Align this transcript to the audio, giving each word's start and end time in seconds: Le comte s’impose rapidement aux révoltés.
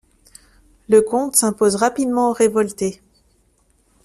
Le 0.89 1.03
comte 1.03 1.35
s’impose 1.35 1.75
rapidement 1.75 2.31
aux 2.31 2.33
révoltés. 2.33 3.03